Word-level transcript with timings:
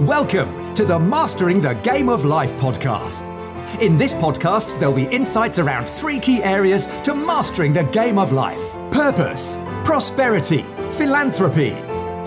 Welcome 0.00 0.74
to 0.74 0.84
the 0.84 0.98
Mastering 0.98 1.60
the 1.60 1.74
Game 1.74 2.08
of 2.08 2.24
Life 2.24 2.50
podcast. 2.54 3.30
In 3.80 3.96
this 3.96 4.12
podcast, 4.12 4.80
there'll 4.80 4.92
be 4.92 5.04
insights 5.04 5.60
around 5.60 5.88
three 5.88 6.18
key 6.18 6.42
areas 6.42 6.86
to 7.04 7.14
mastering 7.14 7.72
the 7.72 7.84
game 7.84 8.18
of 8.18 8.32
life 8.32 8.60
purpose, 8.90 9.56
prosperity, 9.84 10.62
philanthropy. 10.98 11.76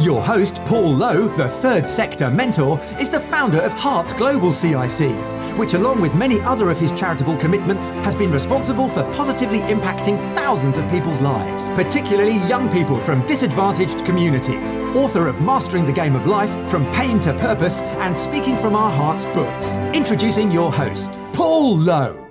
Your 0.01 0.21
host, 0.21 0.55
Paul 0.63 0.95
Lowe, 0.95 1.27
the 1.35 1.49
third 1.61 1.85
sector 1.85 2.31
mentor, 2.31 2.79
is 3.01 3.09
the 3.09 3.19
founder 3.19 3.59
of 3.59 3.73
Hearts 3.73 4.13
Global 4.13 4.53
CIC, 4.53 5.11
which, 5.57 5.73
along 5.73 5.99
with 5.99 6.15
many 6.15 6.39
other 6.39 6.69
of 6.71 6.79
his 6.79 6.93
charitable 6.93 7.35
commitments, 7.35 7.87
has 8.05 8.15
been 8.15 8.31
responsible 8.31 8.87
for 8.87 9.03
positively 9.11 9.59
impacting 9.59 10.17
thousands 10.35 10.77
of 10.77 10.89
people's 10.89 11.19
lives, 11.19 11.65
particularly 11.75 12.37
young 12.47 12.71
people 12.71 12.97
from 13.01 13.25
disadvantaged 13.27 14.05
communities. 14.05 14.76
Author 14.97 15.27
of 15.27 15.39
Mastering 15.41 15.85
the 15.85 15.91
Game 15.91 16.15
of 16.15 16.25
Life 16.25 16.49
From 16.71 16.83
Pain 16.95 17.19
to 17.19 17.31
Purpose 17.33 17.75
and 17.75 18.17
Speaking 18.17 18.57
from 18.57 18.75
Our 18.75 18.89
Hearts 18.89 19.25
books. 19.25 19.67
Introducing 19.95 20.51
your 20.51 20.73
host, 20.73 21.11
Paul 21.33 21.77
Lowe. 21.77 22.27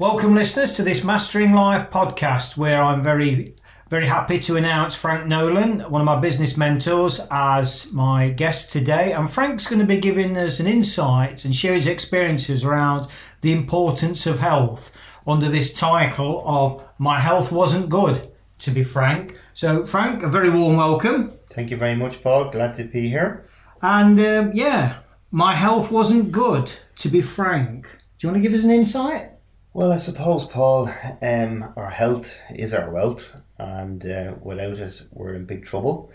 Welcome, 0.00 0.34
listeners, 0.34 0.74
to 0.74 0.82
this 0.82 1.04
Mastering 1.04 1.52
Life 1.52 1.92
podcast, 1.92 2.56
where 2.56 2.82
I'm 2.82 3.00
very, 3.00 3.54
very 3.88 4.06
happy 4.06 4.40
to 4.40 4.56
announce 4.56 4.96
Frank 4.96 5.28
Nolan, 5.28 5.88
one 5.88 6.00
of 6.00 6.04
my 6.04 6.18
business 6.18 6.56
mentors, 6.56 7.20
as 7.30 7.92
my 7.92 8.30
guest 8.30 8.72
today. 8.72 9.12
And 9.12 9.30
Frank's 9.30 9.68
going 9.68 9.78
to 9.78 9.86
be 9.86 10.00
giving 10.00 10.36
us 10.36 10.58
an 10.58 10.66
insight 10.66 11.44
and 11.44 11.54
share 11.54 11.74
his 11.74 11.86
experiences 11.86 12.64
around 12.64 13.06
the 13.42 13.52
importance 13.52 14.26
of 14.26 14.40
health 14.40 14.90
under 15.24 15.48
this 15.48 15.72
title 15.72 16.42
of 16.44 16.82
My 16.98 17.20
Health 17.20 17.52
Wasn't 17.52 17.90
Good, 17.90 18.28
to 18.58 18.72
be 18.72 18.82
frank. 18.82 19.38
So, 19.52 19.86
Frank, 19.86 20.24
a 20.24 20.28
very 20.28 20.50
warm 20.50 20.76
welcome. 20.76 21.34
Thank 21.54 21.70
you 21.70 21.76
very 21.76 21.94
much, 21.94 22.20
Paul. 22.20 22.50
Glad 22.50 22.74
to 22.74 22.84
be 22.84 23.08
here. 23.08 23.48
And 23.80 24.18
um, 24.18 24.50
yeah, 24.54 24.98
my 25.30 25.54
health 25.54 25.92
wasn't 25.92 26.32
good, 26.32 26.72
to 26.96 27.08
be 27.08 27.22
frank. 27.22 27.86
Do 28.18 28.26
you 28.26 28.32
want 28.32 28.42
to 28.42 28.48
give 28.48 28.58
us 28.58 28.64
an 28.64 28.72
insight? 28.72 29.30
Well, 29.72 29.92
I 29.92 29.98
suppose, 29.98 30.46
Paul, 30.46 30.90
um, 31.22 31.72
our 31.76 31.90
health 31.90 32.36
is 32.52 32.74
our 32.74 32.90
wealth, 32.90 33.40
and 33.56 34.04
uh, 34.04 34.34
without 34.40 34.78
it, 34.78 35.02
we're 35.12 35.34
in 35.34 35.44
big 35.44 35.64
trouble. 35.64 36.10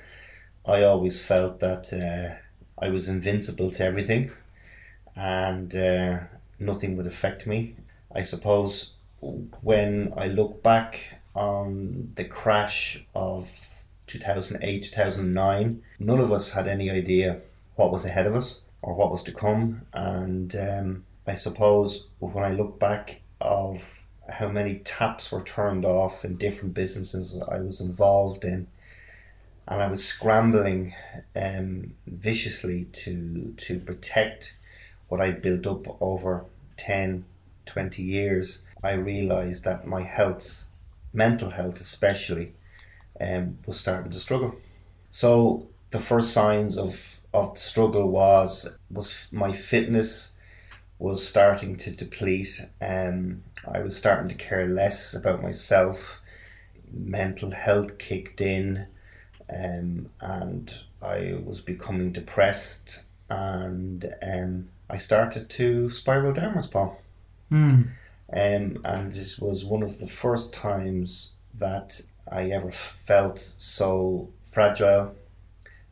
I 0.66 0.84
always 0.84 1.18
felt 1.22 1.62
that 1.62 1.94
uh, 1.94 2.36
I 2.86 2.90
was 2.90 3.08
invincible 3.08 3.72
to 3.72 3.84
everything, 3.86 4.32
and 5.16 5.74
uh, 5.74 6.20
nothing 6.60 6.98
would 6.98 7.08
affect 7.08 7.48
me. 7.48 7.78
I 8.14 8.24
suppose 8.24 8.96
when 9.22 10.14
I 10.18 10.28
look 10.28 10.62
back 10.62 11.22
on 11.34 12.12
the 12.16 12.26
crash 12.26 13.06
of 13.16 13.70
2008 14.10 14.84
2009, 14.84 15.84
none 16.00 16.20
of 16.20 16.32
us 16.32 16.52
had 16.52 16.68
any 16.68 16.90
idea 16.90 17.40
what 17.76 17.92
was 17.92 18.06
ahead 18.06 18.26
of 18.26 18.36
us 18.36 18.64
or 18.82 18.96
what 18.96 19.12
was 19.12 19.24
to 19.24 19.32
come, 19.32 19.84
and 19.94 20.56
um, 20.56 21.06
I 21.28 21.36
suppose 21.36 22.08
when 22.20 22.44
I 22.44 22.52
look 22.52 22.80
back 22.80 23.22
of 23.40 24.00
how 24.28 24.50
many 24.50 24.76
taps 24.80 25.32
were 25.32 25.42
turned 25.42 25.86
off 25.86 26.26
in 26.26 26.38
different 26.38 26.74
businesses 26.74 27.42
I 27.48 27.60
was 27.60 27.80
involved 27.80 28.44
in, 28.44 28.68
and 29.68 29.82
I 29.82 29.88
was 29.88 30.04
scrambling 30.04 30.96
um, 31.36 31.94
viciously 32.08 32.86
to 33.04 33.54
to 33.58 33.80
protect 33.80 34.58
what 35.08 35.22
I 35.22 35.32
built 35.32 35.68
up 35.68 36.02
over 36.02 36.46
10, 36.78 37.26
20 37.66 38.04
years. 38.04 38.64
I 38.84 38.94
realized 38.94 39.66
that 39.66 39.86
my 39.86 40.04
health, 40.04 40.64
mental 41.14 41.52
health 41.52 41.82
especially, 41.82 42.54
um, 43.20 43.58
was 43.66 43.80
starting 43.80 44.12
to 44.12 44.20
struggle. 44.20 44.56
So 45.10 45.68
the 45.92 46.00
first 46.00 46.32
signs 46.32 46.78
of 46.78 47.20
of 47.34 47.54
the 47.54 47.60
struggle 47.60 48.10
was 48.10 48.78
was 48.90 49.28
my 49.32 49.52
fitness 49.52 50.36
was 50.98 51.26
starting 51.26 51.78
to 51.78 51.92
deplete. 51.92 52.62
Um, 52.82 53.44
I 53.68 53.80
was 53.80 53.96
starting 53.96 54.28
to 54.30 54.36
care 54.36 54.68
less 54.68 55.14
about 55.14 55.42
myself. 55.42 56.22
Mental 56.92 57.52
health 57.52 57.98
kicked 57.98 58.42
in, 58.42 58.88
um, 59.50 60.10
and 60.20 60.74
I 61.02 61.40
was 61.44 61.62
becoming 61.62 62.12
depressed, 62.12 63.04
and 63.30 64.14
um, 64.22 64.70
I 64.90 64.98
started 64.98 65.50
to 65.52 65.90
spiral 65.92 66.34
downwards, 66.34 66.68
Paul. 66.68 67.00
Mm. 67.52 67.92
Um, 68.32 68.82
and 68.84 69.16
it 69.16 69.36
was 69.40 69.64
one 69.64 69.84
of 69.84 70.00
the 70.00 70.08
first 70.08 70.54
times 70.54 71.34
that 71.54 72.02
I 72.32 72.50
ever 72.52 72.72
felt 72.72 73.40
so 73.40 74.30
fragile 74.50 75.16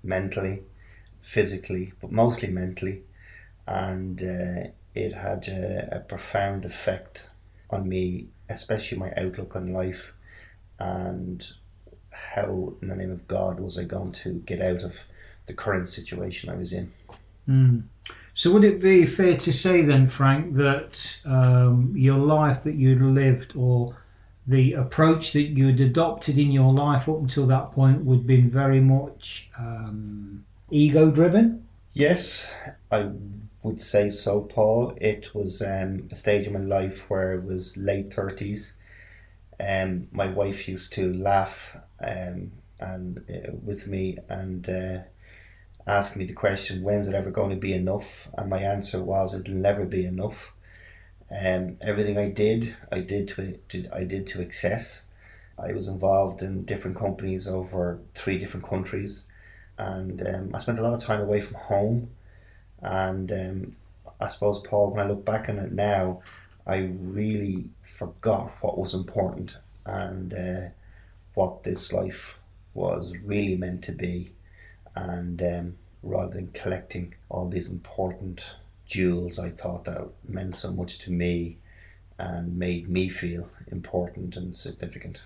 mentally, 0.04 0.64
physically, 1.22 1.94
but 2.02 2.12
mostly 2.12 2.50
mentally. 2.50 3.04
And 3.68 4.22
uh, 4.22 4.70
it 4.96 5.14
had 5.14 5.48
a, 5.48 5.98
a, 5.98 6.00
profound 6.00 6.64
effect 6.64 7.30
on 7.70 7.88
me, 7.88 8.28
especially 8.50 8.98
my 8.98 9.12
outlook 9.18 9.56
on 9.56 9.74
life 9.74 10.14
and 10.80 11.46
how, 12.12 12.74
in 12.82 12.88
the 12.88 12.96
name 12.96 13.12
of 13.12 13.28
God, 13.28 13.60
was 13.60 13.78
I 13.78 13.84
going 13.84 14.14
to 14.14 14.34
get 14.46 14.62
out 14.62 14.84
of 14.84 14.96
the 15.48 15.54
current 15.54 15.90
situation 15.90 16.50
I 16.50 16.56
was 16.56 16.72
in. 16.72 16.94
Mm. 17.48 17.84
So, 18.34 18.52
would 18.52 18.64
it 18.64 18.80
be 18.80 19.06
fair 19.06 19.36
to 19.38 19.52
say 19.52 19.82
then, 19.82 20.08
Frank, 20.08 20.56
that 20.56 21.20
um, 21.26 21.94
your 21.96 22.20
life 22.20 22.64
that 22.64 22.76
you'd 22.76 23.02
lived 23.02 23.54
or 23.56 23.98
the 24.48 24.74
approach 24.74 25.34
that 25.34 25.44
you'd 25.44 25.80
adopted 25.80 26.38
in 26.38 26.52
your 26.52 26.72
life 26.72 27.10
up 27.10 27.20
until 27.20 27.46
that 27.48 27.72
point 27.74 28.06
would 28.06 28.20
have 28.20 28.28
been 28.28 28.50
very 28.50 28.80
much 28.80 29.50
um, 29.60 30.46
ego 30.72 31.12
driven? 31.12 31.68
Yes, 31.94 32.50
I 32.92 33.10
would 33.62 33.82
say 33.82 34.10
so, 34.10 34.42
Paul. 34.42 34.98
It 35.02 35.36
was 35.36 35.62
um, 35.62 36.08
a 36.12 36.16
stage 36.16 36.48
in 36.48 36.54
my 36.54 36.60
life 36.60 37.10
where 37.10 37.34
it 37.34 37.44
was 37.44 37.76
late 37.76 38.12
30s. 38.12 38.74
Um, 39.60 40.08
my 40.12 40.28
wife 40.28 40.68
used 40.68 40.94
to 40.94 41.12
laugh 41.12 41.76
um, 42.00 42.52
and 42.80 43.26
uh, 43.30 43.52
with 43.62 43.88
me 43.88 44.18
and 44.30 44.70
uh, 44.70 45.00
ask 45.86 46.16
me 46.16 46.26
the 46.26 46.34
question, 46.34 46.84
when's 46.84 47.08
it 47.08 47.16
ever 47.16 47.32
going 47.32 47.50
to 47.50 47.56
be 47.56 47.74
enough? 47.74 48.28
And 48.38 48.50
my 48.50 48.60
answer 48.60 49.02
was, 49.02 49.34
it'll 49.34 49.56
never 49.56 49.86
be 49.86 50.06
enough. 50.06 50.54
Um, 51.30 51.78
everything 51.82 52.18
I 52.18 52.30
did, 52.30 52.76
I 52.92 53.02
did 53.02 53.28
to, 53.30 53.58
to 53.70 53.90
I 53.94 54.04
did 54.04 54.28
to 54.28 54.42
excess. 54.42 55.08
I 55.60 55.74
was 55.74 55.88
involved 55.88 56.42
in 56.42 56.64
different 56.64 56.96
companies 56.96 57.48
over 57.48 58.00
three 58.14 58.38
different 58.38 58.66
countries, 58.66 59.24
and 59.78 60.22
um, 60.26 60.52
I 60.54 60.60
spent 60.60 60.80
a 60.80 60.84
lot 60.84 60.94
of 60.94 61.04
time 61.04 61.22
away 61.22 61.42
from 61.42 61.56
home. 61.56 62.10
And 62.82 63.32
um, 63.32 63.76
I 64.22 64.28
suppose, 64.28 64.60
Paul, 64.60 64.92
when 64.92 65.06
I 65.06 65.10
look 65.10 65.26
back 65.26 65.50
on 65.50 65.58
it 65.58 65.72
now, 65.72 66.22
I 66.66 66.92
really 67.00 67.70
forgot 67.84 68.52
what 68.62 68.78
was 68.78 68.94
important 68.94 69.58
and 69.86 70.34
uh, 70.34 70.70
what 71.34 71.64
this 71.64 71.92
life 71.92 72.40
was 72.74 73.14
really 73.24 73.56
meant 73.56 73.84
to 73.86 73.92
be, 73.92 74.32
and 74.96 75.42
um, 75.42 75.78
rather 76.04 76.36
than 76.36 76.48
collecting 76.48 77.16
all 77.30 77.50
these 77.50 77.68
important 77.68 78.56
jewels 78.88 79.38
I 79.38 79.50
thought 79.50 79.86
that 79.86 80.10
meant 80.28 80.56
so 80.56 80.72
much 80.72 80.98
to 81.00 81.12
me 81.12 81.58
and 82.18 82.58
made 82.58 82.90
me 82.90 83.10
feel 83.10 83.50
important 83.72 84.36
and 84.36 84.56
significant. 84.56 85.24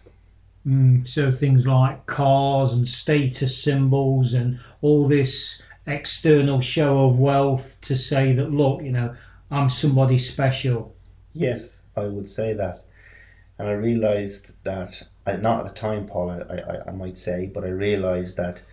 Mm, 0.68 1.08
so 1.08 1.32
things 1.32 1.66
like 1.66 2.06
cars 2.06 2.74
and 2.74 2.88
status 2.88 3.64
symbols 3.64 4.34
and 4.34 4.60
all 4.82 5.08
this 5.08 5.62
external 5.88 6.62
show 6.62 7.06
of 7.06 7.18
wealth 7.18 7.80
to 7.82 7.96
say 7.96 8.34
that 8.34 8.52
look, 8.52 8.84
you 8.84 8.92
know, 8.92 9.16
I'm 9.50 9.70
somebody 9.70 10.18
special. 10.18 10.96
Yes, 11.34 11.82
I 11.96 12.04
would 12.04 12.28
say 12.28 12.54
that, 12.54 12.84
and 13.58 13.68
I 13.68 13.72
realised 13.72 14.54
that 14.64 15.04
uh, 15.26 15.38
not 15.38 15.60
at 15.60 15.68
the 15.68 15.80
time, 15.80 16.06
Paul. 16.06 16.30
I, 16.30 16.56
I, 16.56 16.88
I 16.88 16.92
might 16.92 17.18
say, 17.18 17.50
but 17.54 17.64
I 17.64 17.70
realised 17.70 18.38
that 18.38 18.64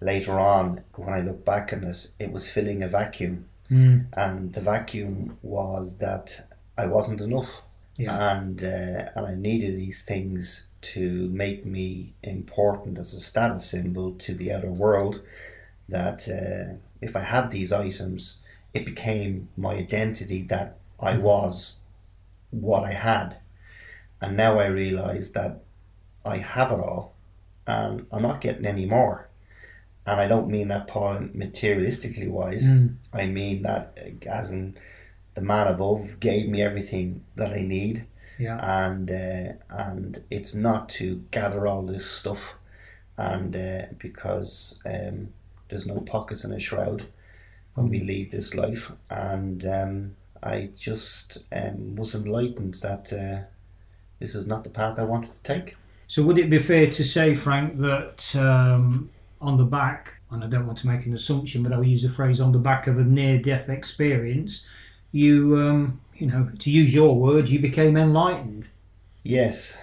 later 0.00 0.38
on 0.38 0.84
when 0.94 1.12
I 1.12 1.20
look 1.20 1.44
back 1.44 1.72
on 1.72 1.84
it, 1.84 2.08
it 2.18 2.32
was 2.32 2.48
filling 2.48 2.82
a 2.82 2.88
vacuum 2.88 3.46
Mm. 3.70 4.06
And 4.12 4.52
the 4.52 4.60
vacuum 4.60 5.38
was 5.42 5.96
that 5.96 6.46
I 6.76 6.86
wasn't 6.86 7.20
enough. 7.20 7.62
Yeah. 7.96 8.36
And 8.36 8.62
uh, 8.62 9.10
and 9.14 9.26
I 9.26 9.34
needed 9.34 9.76
these 9.76 10.04
things 10.04 10.68
to 10.80 11.28
make 11.30 11.66
me 11.66 12.14
important 12.22 12.98
as 12.98 13.12
a 13.12 13.20
status 13.20 13.66
symbol 13.66 14.12
to 14.12 14.34
the 14.34 14.52
outer 14.52 14.70
world. 14.70 15.22
That 15.88 16.28
uh, 16.28 16.78
if 17.00 17.16
I 17.16 17.20
had 17.20 17.50
these 17.50 17.72
items, 17.72 18.42
it 18.72 18.84
became 18.84 19.48
my 19.56 19.74
identity 19.74 20.42
that 20.42 20.76
I 21.00 21.14
Mm. 21.14 21.22
was 21.22 21.80
what 22.50 22.84
I 22.84 22.92
had. 22.92 23.36
And 24.20 24.36
now 24.36 24.58
I 24.58 24.66
realize 24.66 25.32
that 25.32 25.60
I 26.24 26.38
have 26.38 26.72
it 26.72 26.80
all 26.80 27.14
and 27.66 28.06
I'm 28.10 28.22
not 28.22 28.40
getting 28.40 28.66
any 28.66 28.86
more 28.86 29.27
and 30.08 30.20
I 30.20 30.26
don't 30.26 30.48
mean 30.48 30.68
that 30.68 30.86
Paul 30.88 31.18
materialistically 31.34 32.28
wise. 32.30 32.66
Mm. 32.66 32.94
I 33.12 33.26
mean 33.26 33.62
that 33.62 33.98
as 34.26 34.50
in 34.50 34.76
the 35.34 35.42
man 35.42 35.66
above 35.68 36.18
gave 36.20 36.48
me 36.48 36.62
everything 36.62 37.22
that 37.36 37.52
I 37.52 37.62
need, 37.62 38.04
Yeah. 38.38 38.58
and 38.86 39.10
uh, 39.10 39.52
and 39.70 40.22
it's 40.30 40.54
not 40.54 40.88
to 40.98 41.24
gather 41.30 41.66
all 41.66 41.82
this 41.86 42.06
stuff, 42.20 42.54
and 43.16 43.54
uh, 43.54 43.82
because 43.98 44.78
um, 44.84 45.28
there's 45.68 45.86
no 45.86 46.00
pockets 46.00 46.44
in 46.44 46.52
a 46.52 46.60
shroud, 46.60 47.04
when 47.74 47.88
we 47.88 48.00
leave 48.00 48.30
this 48.30 48.54
life, 48.54 48.90
and 49.10 49.64
um, 49.66 50.16
I 50.42 50.70
just 50.78 51.38
um, 51.52 51.96
was 51.96 52.14
enlightened 52.14 52.74
that 52.82 53.12
uh, 53.12 53.46
this 54.18 54.34
is 54.34 54.46
not 54.46 54.64
the 54.64 54.70
path 54.70 54.98
I 54.98 55.04
wanted 55.04 55.34
to 55.34 55.42
take. 55.42 55.76
So, 56.08 56.22
would 56.24 56.38
it 56.38 56.48
be 56.50 56.58
fair 56.58 56.86
to 56.86 57.04
say, 57.04 57.34
Frank, 57.34 57.78
that 57.78 58.34
um, 58.34 59.10
on 59.40 59.56
the 59.56 59.64
back, 59.64 60.20
and 60.30 60.42
I 60.42 60.46
don't 60.46 60.66
want 60.66 60.78
to 60.78 60.86
make 60.86 61.06
an 61.06 61.14
assumption, 61.14 61.62
but 61.62 61.72
I'll 61.72 61.84
use 61.84 62.02
the 62.02 62.08
phrase 62.08 62.40
on 62.40 62.52
the 62.52 62.58
back 62.58 62.86
of 62.86 62.98
a 62.98 63.04
near-death 63.04 63.68
experience, 63.68 64.66
you, 65.12 65.58
um, 65.58 66.00
you 66.14 66.26
know, 66.26 66.50
to 66.58 66.70
use 66.70 66.94
your 66.94 67.16
words, 67.16 67.52
you 67.52 67.60
became 67.60 67.96
enlightened. 67.96 68.68
Yes, 69.22 69.76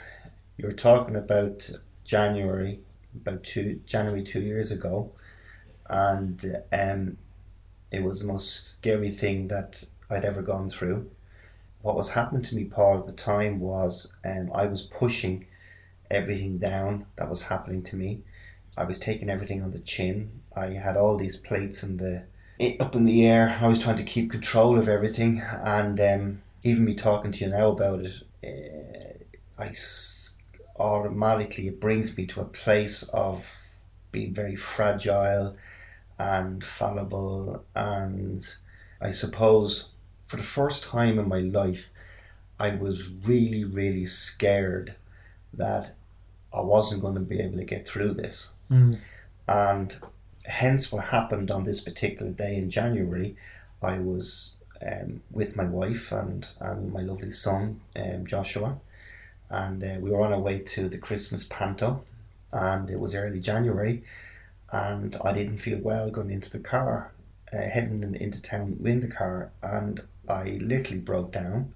you're 0.58 0.72
talking 0.72 1.16
about 1.16 1.70
January, 2.04 2.80
about 3.16 3.44
two 3.44 3.82
January 3.86 4.24
two 4.24 4.42
years 4.42 4.72
ago, 4.72 5.12
and 5.90 6.64
um, 6.72 7.18
it 7.92 8.04
was 8.04 8.20
the 8.20 8.28
most 8.28 8.74
scary 8.78 9.12
thing 9.12 9.48
that 9.48 9.84
I'd 10.10 10.26
ever 10.26 10.42
gone 10.42 10.70
through. 10.70 11.10
What 11.82 11.96
was 11.96 12.12
happening 12.12 12.44
to 12.44 12.56
me, 12.56 12.66
Paul, 12.66 13.00
at 13.00 13.06
the 13.06 13.12
time 13.12 13.60
was 13.60 14.14
um, 14.24 14.52
I 14.54 14.66
was 14.66 14.84
pushing 14.84 15.46
everything 16.12 16.58
down 16.58 17.06
that 17.16 17.30
was 17.30 17.44
happening 17.44 17.84
to 17.84 17.96
me. 17.96 18.22
I 18.78 18.84
was 18.84 19.00
taking 19.00 19.30
everything 19.30 19.62
on 19.62 19.72
the 19.72 19.80
chin. 19.80 20.42
I 20.56 20.68
had 20.68 20.98
all 20.98 21.18
these 21.18 21.38
plates 21.38 21.84
in 21.84 21.98
the 21.98 22.26
up 22.80 22.96
in 22.96 23.06
the 23.06 23.26
air. 23.26 23.58
I 23.62 23.68
was 23.68 23.80
trying 23.80 23.98
to 23.98 24.04
keep 24.04 24.32
control 24.32 24.78
of 24.78 24.88
everything, 24.88 25.42
and 25.42 26.00
um, 26.00 26.42
even 26.64 26.86
me 26.86 26.96
talking 26.96 27.32
to 27.34 27.46
you 27.46 27.52
now 27.52 27.72
about 27.72 28.06
it, 28.06 28.24
uh, 28.44 29.62
I 29.62 29.74
automatically 30.78 31.68
it 31.68 31.80
brings 31.80 32.16
me 32.18 32.26
to 32.28 32.42
a 32.42 32.46
place 32.46 33.04
of 33.04 33.46
being 34.12 34.34
very 34.34 34.56
fragile 34.56 35.56
and 36.18 36.64
fallible, 36.64 37.64
and 37.76 38.46
I 39.02 39.12
suppose 39.12 39.90
for 40.28 40.38
the 40.38 40.44
first 40.44 40.84
time 40.84 41.20
in 41.20 41.28
my 41.28 41.40
life, 41.40 41.90
I 42.60 42.76
was 42.76 43.10
really, 43.10 43.64
really 43.64 44.06
scared 44.06 44.96
that 45.54 45.92
I 46.54 46.62
wasn't 46.62 47.02
going 47.02 47.16
to 47.16 47.20
be 47.20 47.40
able 47.40 47.58
to 47.58 47.66
get 47.66 47.86
through 47.86 48.14
this. 48.14 48.52
Mm. 48.70 49.00
And 49.48 49.96
hence, 50.46 50.92
what 50.92 51.06
happened 51.06 51.52
on 51.52 51.64
this 51.64 51.82
particular 51.82 52.32
day 52.32 52.56
in 52.56 52.70
January, 52.70 53.36
I 53.82 54.00
was 54.00 54.58
um, 54.86 55.22
with 55.32 55.56
my 55.56 55.66
wife 55.66 56.12
and, 56.12 56.48
and 56.60 56.92
my 56.92 57.02
lovely 57.02 57.32
son, 57.32 57.82
um, 57.96 58.26
Joshua, 58.26 58.80
and 59.50 59.84
uh, 59.84 59.98
we 60.00 60.10
were 60.10 60.22
on 60.22 60.34
our 60.34 60.40
way 60.40 60.60
to 60.60 60.90
the 60.90 60.98
Christmas 60.98 61.46
Panto, 61.50 62.04
and 62.52 62.90
it 62.90 63.00
was 63.00 63.16
early 63.16 63.40
January, 63.40 64.04
and 64.72 65.18
I 65.24 65.34
didn't 65.34 65.60
feel 65.60 65.80
well 65.80 66.10
going 66.10 66.32
into 66.32 66.52
the 66.52 66.64
car, 66.64 67.12
uh, 67.54 67.58
heading 67.58 68.16
into 68.20 68.42
town 68.42 68.78
in 68.84 69.02
the 69.02 69.08
car, 69.08 69.52
and 69.62 70.02
I 70.28 70.58
literally 70.62 71.00
broke 71.00 71.32
down 71.32 71.74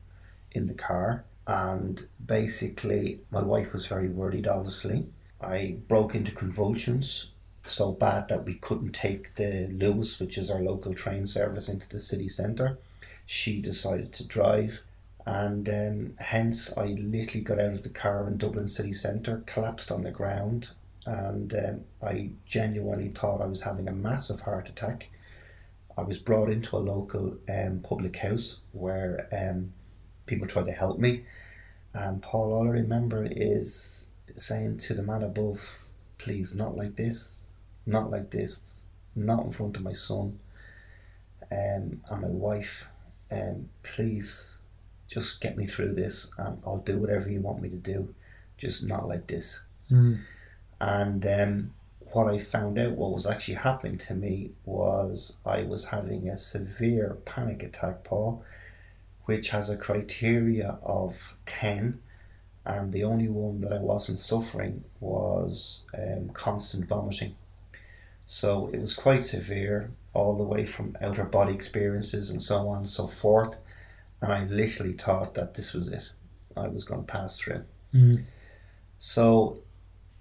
in 0.51 0.67
the 0.67 0.73
car. 0.73 1.23
And 1.45 2.05
basically 2.23 3.21
my 3.31 3.41
wife 3.41 3.73
was 3.73 3.87
very 3.87 4.07
worried 4.07 4.45
obviously 4.45 5.07
i 5.41 5.77
broke 5.87 6.15
into 6.15 6.31
convulsions 6.31 7.27
so 7.65 7.91
bad 7.91 8.27
that 8.27 8.45
we 8.45 8.55
couldn't 8.55 8.93
take 8.93 9.35
the 9.35 9.69
Luas 9.71 10.19
which 10.19 10.37
is 10.37 10.49
our 10.49 10.61
local 10.61 10.93
train 10.93 11.27
service 11.27 11.69
into 11.69 11.87
the 11.89 11.99
city 11.99 12.27
centre 12.29 12.77
she 13.25 13.61
decided 13.61 14.11
to 14.13 14.27
drive 14.27 14.81
and 15.25 15.69
um, 15.69 16.13
hence 16.19 16.75
i 16.77 16.85
literally 16.85 17.43
got 17.43 17.59
out 17.59 17.73
of 17.73 17.83
the 17.83 17.89
car 17.89 18.27
in 18.27 18.37
dublin 18.37 18.67
city 18.67 18.93
centre 18.93 19.43
collapsed 19.45 19.91
on 19.91 20.01
the 20.01 20.11
ground 20.11 20.69
and 21.05 21.53
um, 21.53 21.81
i 22.01 22.29
genuinely 22.45 23.09
thought 23.09 23.41
i 23.41 23.45
was 23.45 23.61
having 23.61 23.87
a 23.87 23.93
massive 23.93 24.41
heart 24.41 24.67
attack 24.67 25.09
I 25.99 26.03
was 26.03 26.17
brought 26.17 26.49
into 26.49 26.77
a 26.77 26.79
local 26.79 27.37
um, 27.49 27.81
public 27.83 28.15
house 28.17 28.59
where 28.71 29.27
um, 29.33 29.73
people 30.27 30.47
tried 30.47 30.67
to 30.67 30.71
help 30.71 30.97
me. 30.97 31.25
And 31.93 32.21
Paul, 32.21 32.53
all 32.53 32.67
I 32.67 32.71
remember 32.71 33.27
is 33.29 34.05
saying 34.37 34.77
to 34.77 34.93
the 34.93 35.03
man 35.03 35.23
above, 35.23 35.61
please, 36.17 36.55
not 36.55 36.75
like 36.75 36.95
this, 36.95 37.43
not 37.85 38.11
like 38.11 38.31
this, 38.31 38.81
not 39.15 39.45
in 39.45 39.51
front 39.51 39.77
of 39.77 39.83
my 39.83 39.93
son 39.93 40.39
um, 41.51 42.01
and 42.09 42.21
my 42.21 42.27
wife. 42.27 42.87
Um, 43.31 43.69
please, 43.83 44.57
just 45.07 45.41
get 45.41 45.57
me 45.57 45.65
through 45.65 45.93
this 45.95 46.31
and 46.37 46.61
I'll 46.65 46.79
do 46.79 46.97
whatever 46.97 47.29
you 47.29 47.41
want 47.41 47.61
me 47.61 47.69
to 47.69 47.77
do, 47.77 48.13
just 48.57 48.83
not 48.83 49.07
like 49.07 49.27
this. 49.27 49.63
Mm. 49.91 50.19
And 50.79 51.25
um, 51.25 51.73
what 52.11 52.27
I 52.27 52.37
found 52.37 52.77
out, 52.79 52.93
what 52.93 53.11
was 53.11 53.25
actually 53.25 53.55
happening 53.55 53.97
to 53.99 54.13
me, 54.13 54.51
was 54.65 55.37
I 55.45 55.63
was 55.63 55.85
having 55.85 56.27
a 56.27 56.37
severe 56.37 57.17
panic 57.25 57.63
attack, 57.63 58.03
Paul, 58.03 58.43
which 59.25 59.49
has 59.49 59.69
a 59.69 59.77
criteria 59.77 60.79
of 60.81 61.35
10, 61.45 61.99
and 62.65 62.91
the 62.91 63.03
only 63.03 63.27
one 63.27 63.61
that 63.61 63.73
I 63.73 63.79
wasn't 63.79 64.19
suffering 64.19 64.83
was 64.99 65.85
um, 65.97 66.29
constant 66.33 66.87
vomiting. 66.87 67.35
So 68.25 68.69
it 68.73 68.79
was 68.79 68.93
quite 68.93 69.25
severe, 69.25 69.91
all 70.13 70.37
the 70.37 70.43
way 70.43 70.65
from 70.65 70.95
outer 71.01 71.23
body 71.23 71.53
experiences 71.53 72.29
and 72.29 72.41
so 72.41 72.67
on 72.67 72.79
and 72.79 72.89
so 72.89 73.07
forth. 73.07 73.57
And 74.21 74.31
I 74.31 74.43
literally 74.45 74.93
thought 74.93 75.33
that 75.35 75.55
this 75.55 75.73
was 75.73 75.89
it. 75.89 76.11
I 76.55 76.67
was 76.67 76.83
going 76.83 77.01
to 77.05 77.11
pass 77.11 77.39
through. 77.39 77.63
Mm. 77.93 78.25
So 78.99 79.59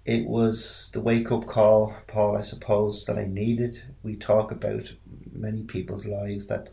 it 0.05 0.25
was 0.25 0.89
the 0.93 1.01
wake 1.01 1.31
up 1.31 1.45
call, 1.45 1.95
Paul, 2.07 2.35
I 2.37 2.41
suppose, 2.41 3.05
that 3.05 3.17
I 3.17 3.25
needed. 3.25 3.83
We 4.01 4.15
talk 4.15 4.51
about 4.51 4.93
many 5.31 5.63
people's 5.63 6.07
lives 6.07 6.47
that 6.47 6.71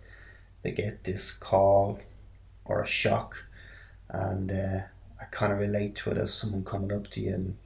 they 0.63 0.71
get 0.71 1.05
this 1.05 1.33
call 1.33 2.01
or 2.65 2.81
a 2.81 2.87
shock, 2.87 3.45
and 4.09 4.51
uh, 4.51 4.81
I 5.21 5.25
kind 5.31 5.53
of 5.53 5.59
relate 5.59 5.97
to 5.97 6.11
it 6.11 6.19
as 6.19 6.33
someone 6.33 6.65
coming 6.65 6.93
up 6.93 7.09
to 7.11 7.21
you 7.21 7.35
and 7.35 7.57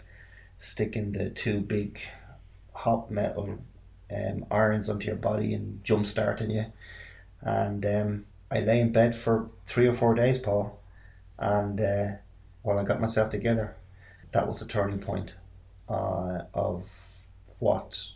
sticking 0.58 1.12
the 1.12 1.30
two 1.30 1.60
big 1.60 2.00
hot 2.74 3.10
metal 3.10 3.58
um, 4.14 4.46
irons 4.50 4.88
onto 4.88 5.06
your 5.06 5.16
body 5.16 5.54
and 5.54 5.82
jump 5.84 6.06
starting 6.06 6.50
you. 6.50 6.66
And 7.40 7.84
um, 7.86 8.26
I 8.50 8.60
lay 8.60 8.80
in 8.80 8.92
bed 8.92 9.14
for 9.14 9.48
three 9.66 9.86
or 9.86 9.94
four 9.94 10.14
days, 10.14 10.38
Paul, 10.38 10.78
and 11.38 11.80
uh, 11.80 12.06
while 12.62 12.78
I 12.78 12.84
got 12.84 13.00
myself 13.00 13.30
together, 13.30 13.76
that 14.32 14.46
was 14.46 14.60
a 14.60 14.66
turning 14.66 14.98
point 14.98 15.36
uh, 15.88 16.42
of 16.54 17.06
what 17.58 18.08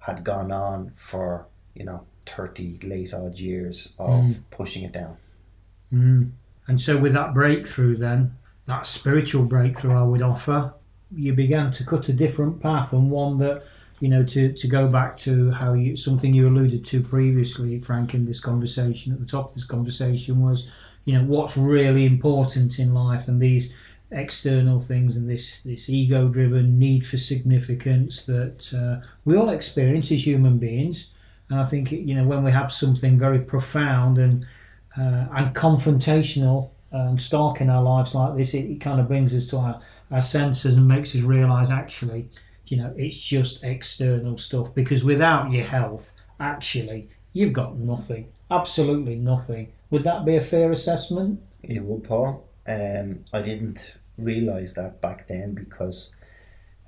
had 0.00 0.24
gone 0.24 0.52
on 0.52 0.92
for 0.94 1.46
you 1.74 1.84
know 1.84 2.04
30 2.26 2.80
late 2.82 3.12
odd 3.12 3.38
years 3.38 3.92
of 3.98 4.24
mm. 4.24 4.42
pushing 4.50 4.84
it 4.84 4.92
down 4.92 5.16
mm. 5.92 6.30
and 6.66 6.80
so 6.80 6.96
with 6.98 7.12
that 7.14 7.34
breakthrough 7.34 7.96
then 7.96 8.36
that 8.66 8.86
spiritual 8.86 9.44
breakthrough 9.44 9.98
i 9.98 10.02
would 10.02 10.22
offer 10.22 10.72
you 11.14 11.32
began 11.32 11.70
to 11.70 11.84
cut 11.84 12.08
a 12.08 12.12
different 12.12 12.60
path 12.60 12.92
and 12.92 13.10
one 13.10 13.38
that 13.38 13.62
you 14.00 14.08
know 14.08 14.24
to, 14.24 14.52
to 14.52 14.66
go 14.66 14.88
back 14.88 15.16
to 15.16 15.52
how 15.52 15.72
you 15.72 15.96
something 15.96 16.34
you 16.34 16.48
alluded 16.48 16.84
to 16.84 17.02
previously 17.02 17.78
frank 17.78 18.14
in 18.14 18.24
this 18.24 18.40
conversation 18.40 19.12
at 19.12 19.20
the 19.20 19.26
top 19.26 19.48
of 19.48 19.54
this 19.54 19.64
conversation 19.64 20.40
was 20.40 20.70
you 21.04 21.12
know 21.12 21.24
what's 21.24 21.56
really 21.56 22.04
important 22.04 22.78
in 22.78 22.92
life 22.92 23.28
and 23.28 23.40
these 23.40 23.72
external 24.14 24.78
things 24.78 25.16
and 25.16 25.28
this 25.28 25.62
this 25.62 25.88
ego 25.88 26.28
driven 26.28 26.78
need 26.78 27.06
for 27.06 27.16
significance 27.16 28.24
that 28.26 28.72
uh, 28.72 29.04
we 29.24 29.36
all 29.36 29.48
experience 29.48 30.10
as 30.12 30.26
human 30.26 30.58
beings. 30.58 31.10
And 31.50 31.60
I 31.60 31.64
think 31.64 31.90
you 31.90 32.14
know 32.14 32.24
when 32.24 32.44
we 32.44 32.52
have 32.52 32.72
something 32.72 33.18
very 33.18 33.40
profound 33.40 34.18
and 34.18 34.46
uh, 34.96 35.26
and 35.32 35.54
confrontational 35.54 36.70
and 36.94 37.20
stark 37.20 37.60
in 37.60 37.68
our 37.68 37.82
lives 37.82 38.14
like 38.14 38.36
this 38.36 38.54
it, 38.54 38.70
it 38.70 38.80
kind 38.80 39.00
of 39.00 39.08
brings 39.08 39.34
us 39.34 39.46
to 39.48 39.58
our, 39.58 39.80
our 40.10 40.20
senses 40.20 40.76
and 40.76 40.86
makes 40.86 41.14
us 41.14 41.22
realize 41.22 41.70
actually 41.70 42.28
you 42.66 42.76
know 42.76 42.94
it's 42.96 43.20
just 43.20 43.62
external 43.64 44.38
stuff. 44.38 44.74
Because 44.74 45.04
without 45.04 45.50
your 45.50 45.64
health 45.64 46.16
actually 46.38 47.08
you've 47.32 47.52
got 47.52 47.76
nothing 47.76 48.28
absolutely 48.50 49.16
nothing. 49.16 49.72
Would 49.90 50.04
that 50.04 50.24
be 50.24 50.36
a 50.36 50.40
fair 50.40 50.70
assessment? 50.70 51.40
It 51.62 51.82
would 51.82 52.04
paul. 52.04 52.48
Um, 52.66 53.24
I 53.32 53.42
didn't 53.42 53.94
realize 54.16 54.74
that 54.74 55.00
back 55.00 55.26
then 55.26 55.54
because 55.54 56.14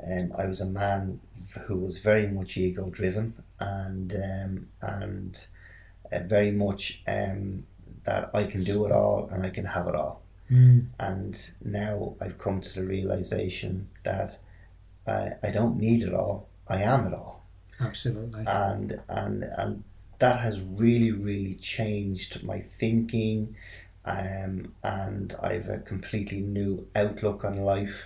um, 0.06 0.32
I 0.36 0.46
was 0.46 0.60
a 0.60 0.66
man 0.66 1.20
who 1.66 1.76
was 1.76 1.98
very 1.98 2.26
much 2.28 2.56
ego 2.56 2.88
driven 2.90 3.34
and 3.58 4.12
um, 4.12 4.68
and 4.82 5.46
uh, 6.12 6.20
very 6.20 6.52
much 6.52 7.02
um, 7.06 7.66
that 8.06 8.30
I 8.34 8.44
can 8.44 8.64
do 8.64 8.86
it 8.86 8.92
all 8.92 9.28
and 9.30 9.44
I 9.44 9.50
can 9.50 9.64
have 9.64 9.86
it 9.88 9.94
all. 9.94 10.22
Mm. 10.50 10.86
And 10.98 11.50
now 11.64 12.14
I've 12.20 12.38
come 12.38 12.60
to 12.60 12.74
the 12.74 12.84
realization 12.84 13.88
that 14.04 14.38
I, 15.06 15.32
I 15.42 15.50
don't 15.50 15.76
need 15.78 16.02
it 16.02 16.14
all. 16.14 16.48
I 16.68 16.82
am 16.82 17.06
it 17.06 17.14
all. 17.14 17.44
Absolutely. 17.80 18.44
And 18.46 19.00
and 19.08 19.44
and 19.44 19.84
that 20.18 20.40
has 20.40 20.62
really 20.62 21.12
really 21.12 21.56
changed 21.56 22.42
my 22.42 22.60
thinking 22.60 23.54
um, 24.06 24.72
and 24.84 25.34
I've 25.42 25.68
a 25.68 25.78
completely 25.78 26.40
new 26.40 26.86
outlook 26.94 27.44
on 27.44 27.56
life, 27.56 28.04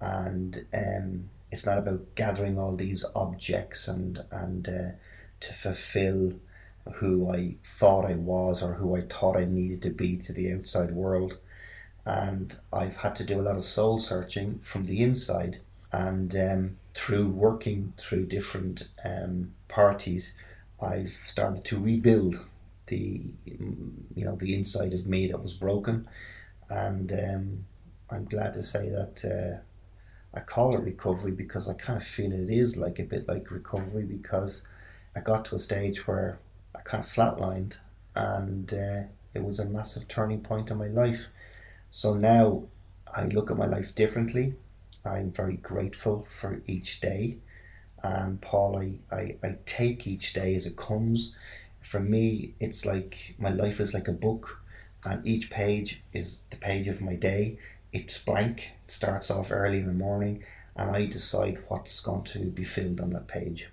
and 0.00 0.66
um, 0.72 1.30
it's 1.50 1.64
not 1.64 1.78
about 1.78 2.14
gathering 2.14 2.58
all 2.58 2.76
these 2.76 3.04
objects 3.14 3.88
and 3.88 4.22
and 4.30 4.68
uh, 4.68 4.90
to 5.40 5.54
fulfill 5.54 6.34
who 6.94 7.30
I 7.30 7.56
thought 7.64 8.04
I 8.04 8.14
was 8.14 8.62
or 8.62 8.74
who 8.74 8.96
I 8.96 9.02
thought 9.02 9.36
I 9.36 9.44
needed 9.44 9.82
to 9.82 9.90
be 9.90 10.16
to 10.18 10.32
the 10.32 10.52
outside 10.52 10.92
world. 10.92 11.38
And 12.04 12.56
I've 12.72 12.96
had 12.98 13.14
to 13.16 13.24
do 13.24 13.40
a 13.40 13.42
lot 13.42 13.56
of 13.56 13.64
soul 13.64 13.98
searching 13.98 14.60
from 14.60 14.84
the 14.84 15.02
inside. 15.02 15.58
And 15.92 16.34
um, 16.36 16.76
through 16.94 17.28
working 17.28 17.92
through 17.96 18.26
different 18.26 18.88
um, 19.04 19.52
parties, 19.68 20.34
I've 20.80 21.18
started 21.24 21.64
to 21.66 21.78
rebuild 21.78 22.40
the 22.86 23.22
you 23.46 24.24
know 24.24 24.36
the 24.36 24.54
inside 24.54 24.92
of 24.92 25.06
me 25.06 25.28
that 25.28 25.42
was 25.42 25.54
broken, 25.54 26.08
and 26.68 27.12
um, 27.12 27.64
I'm 28.10 28.24
glad 28.24 28.52
to 28.54 28.62
say 28.62 28.88
that 28.88 29.24
uh, 29.24 30.36
I 30.36 30.40
call 30.40 30.74
it 30.74 30.82
recovery 30.82 31.32
because 31.32 31.68
I 31.68 31.74
kind 31.74 31.96
of 31.96 32.06
feel 32.06 32.32
it 32.32 32.50
is 32.50 32.76
like 32.76 32.98
a 32.98 33.04
bit 33.04 33.28
like 33.28 33.50
recovery 33.50 34.04
because 34.04 34.64
I 35.14 35.20
got 35.20 35.44
to 35.46 35.54
a 35.54 35.58
stage 35.58 36.06
where 36.06 36.38
kind 36.90 37.04
of 37.04 37.08
flatlined, 37.08 37.76
and 38.16 38.74
uh, 38.74 39.02
it 39.32 39.44
was 39.44 39.60
a 39.60 39.64
massive 39.64 40.08
turning 40.08 40.40
point 40.40 40.70
in 40.72 40.76
my 40.76 40.88
life. 40.88 41.28
So 41.92 42.14
now 42.14 42.64
I 43.14 43.26
look 43.26 43.48
at 43.48 43.56
my 43.56 43.66
life 43.66 43.94
differently. 43.94 44.54
I'm 45.04 45.30
very 45.30 45.56
grateful 45.56 46.26
for 46.28 46.62
each 46.66 47.00
day. 47.00 47.36
And 48.02 48.40
Paul, 48.40 48.76
I, 48.76 49.14
I, 49.14 49.36
I 49.42 49.56
take 49.66 50.08
each 50.08 50.32
day 50.32 50.56
as 50.56 50.66
it 50.66 50.76
comes. 50.76 51.32
For 51.80 52.00
me, 52.00 52.54
it's 52.58 52.84
like 52.84 53.36
my 53.38 53.50
life 53.50 53.78
is 53.78 53.94
like 53.94 54.08
a 54.08 54.12
book, 54.12 54.60
and 55.04 55.24
each 55.24 55.48
page 55.48 56.02
is 56.12 56.42
the 56.50 56.56
page 56.56 56.88
of 56.88 57.00
my 57.00 57.14
day. 57.14 57.56
It's 57.92 58.18
blank, 58.18 58.72
it 58.84 58.90
starts 58.90 59.30
off 59.30 59.52
early 59.52 59.78
in 59.78 59.86
the 59.86 59.92
morning, 59.92 60.42
and 60.74 60.90
I 60.90 61.06
decide 61.06 61.62
what's 61.68 62.00
going 62.00 62.24
to 62.24 62.46
be 62.46 62.64
filled 62.64 63.00
on 63.00 63.10
that 63.10 63.28
page. 63.28 63.68